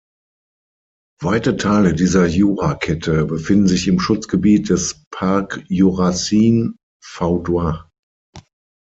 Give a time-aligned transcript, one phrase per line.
[1.21, 7.87] Weite Teile dieser Jurakette befinden sich im Schutzgebiet des Parc jurassien vaudois.